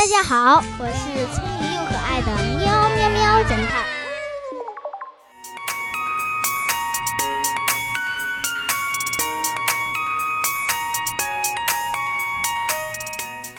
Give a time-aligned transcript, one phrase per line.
[0.00, 3.84] 大家好，我是聪明又可爱的喵喵喵侦探。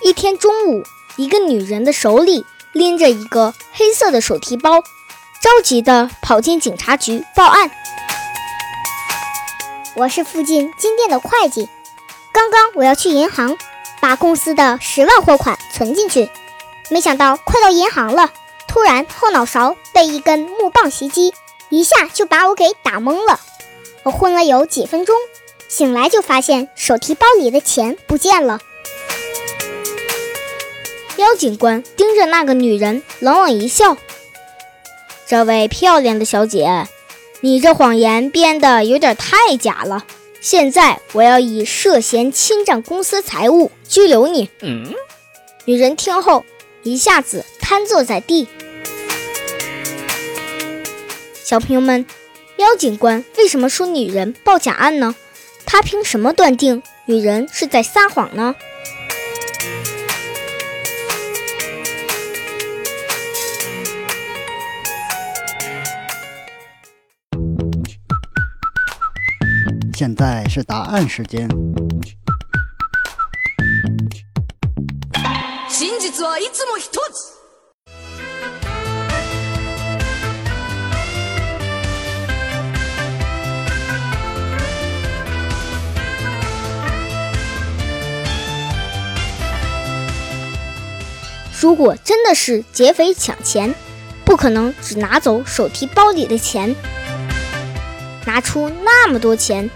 [0.02, 0.84] 一天中午，
[1.16, 7.70] 一个女人的手里拎着一个黑色的手提包，着急地跑进警察局报案。
[9.94, 11.70] 我是附近金店的会计，
[12.34, 13.56] 刚刚我要去银行
[14.02, 16.30] 把公司的十万货款存进去，
[16.90, 18.32] 没想到快到银行了，
[18.68, 21.34] 突然后脑勺被一根木棒袭击，
[21.70, 23.40] 一下就把我给打懵了。
[24.04, 25.16] 我昏了有几分钟，
[25.70, 28.60] 醒来就发现手提包里的钱不见了。
[31.18, 33.96] 妖警官盯着那个女人，冷冷一笑
[35.28, 36.88] ：“这位漂亮的小姐，
[37.42, 40.04] 你这谎言编得有点太假了。
[40.42, 44.50] 现在我要以涉嫌侵占公司财物拘留你。”
[45.66, 46.44] 女人听后
[46.82, 48.48] 一下子瘫坐在地。
[51.44, 52.08] 小朋友们，
[52.58, 55.16] 喵警官为什么说女人报假案呢？
[55.64, 58.56] 他凭什么断定女人是在撒谎呢？
[70.01, 71.49] 现在是答案时间。
[75.69, 77.37] 真実はいつも一つ。
[91.61, 93.75] 如果真的是劫匪抢钱，
[94.25, 96.75] 不可能只拿走手提包里的钱。
[98.25, 99.71] 拿出那么多钱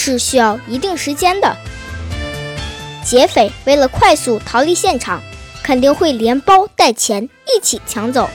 [0.00, 1.56] 是需要一定时间的。
[3.04, 5.20] 劫匪为了快速逃离现场，
[5.60, 8.30] 肯定会连包带钱一起抢走。